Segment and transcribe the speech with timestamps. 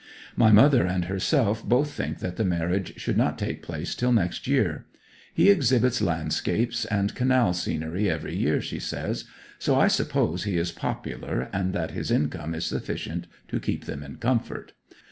[0.35, 4.47] My mother and herself both think that the marriage should not take place till next
[4.47, 4.87] year.
[5.31, 9.25] He exhibits landscapes and canal scenery every year, she says;
[9.59, 14.01] so I suppose he is popular, and that his income is sufficient to keep them
[14.01, 14.73] in comfort.